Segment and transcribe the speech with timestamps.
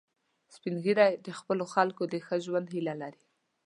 [0.53, 3.23] سپین ږیری د خپلو خلکو د ښه ژوند هیله لري